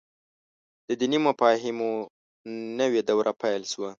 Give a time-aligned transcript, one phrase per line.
[0.87, 1.91] د دیني مفاهیمو
[2.79, 3.89] نوې دوره پيل شوه.